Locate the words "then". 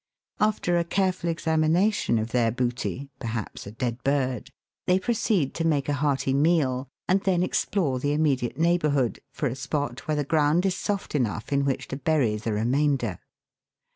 7.21-7.43